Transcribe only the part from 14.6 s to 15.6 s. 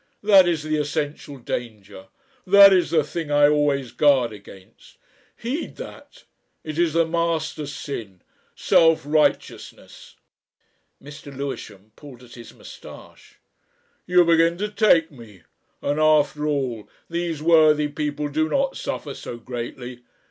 take me.